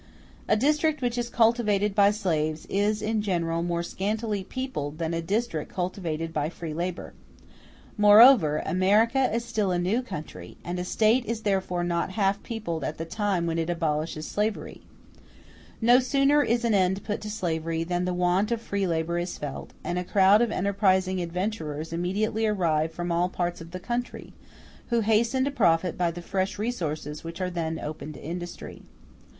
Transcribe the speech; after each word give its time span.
A 0.47 0.55
district 0.55 1.03
which 1.03 1.15
is 1.15 1.29
cultivated 1.29 1.93
by 1.93 2.09
slaves 2.09 2.65
is 2.71 3.03
in 3.03 3.21
general 3.21 3.61
more 3.61 3.83
scantily 3.83 4.43
peopled 4.43 4.97
than 4.97 5.13
a 5.13 5.21
district 5.21 5.71
cultivated 5.71 6.33
by 6.33 6.49
free 6.49 6.73
labor: 6.73 7.13
moreover, 7.99 8.63
America 8.65 9.31
is 9.31 9.45
still 9.45 9.69
a 9.69 9.77
new 9.77 10.01
country, 10.01 10.57
and 10.65 10.79
a 10.79 10.83
State 10.83 11.23
is 11.27 11.41
therefore 11.43 11.83
not 11.83 12.13
half 12.13 12.41
peopled 12.41 12.83
at 12.83 12.97
the 12.97 13.05
time 13.05 13.45
when 13.45 13.59
it 13.59 13.69
abolishes 13.69 14.25
slavery. 14.25 14.81
No 15.81 15.99
sooner 15.99 16.41
is 16.41 16.65
an 16.65 16.73
end 16.73 17.03
put 17.03 17.21
to 17.21 17.29
slavery 17.29 17.83
than 17.83 18.05
the 18.05 18.13
want 18.15 18.51
of 18.51 18.59
free 18.59 18.87
labor 18.87 19.19
is 19.19 19.37
felt, 19.37 19.69
and 19.83 19.99
a 19.99 20.03
crowd 20.03 20.41
of 20.41 20.51
enterprising 20.51 21.21
adventurers 21.21 21.93
immediately 21.93 22.47
arrive 22.47 22.91
from 22.91 23.11
all 23.11 23.29
parts 23.29 23.61
of 23.61 23.69
the 23.69 23.79
country, 23.79 24.33
who 24.89 25.01
hasten 25.01 25.43
to 25.45 25.51
profit 25.51 25.95
by 25.95 26.09
the 26.09 26.23
fresh 26.23 26.57
resources 26.57 27.23
which 27.23 27.39
are 27.39 27.51
then 27.51 27.77
opened 27.79 28.15
to 28.15 28.23
industry. 28.23 28.81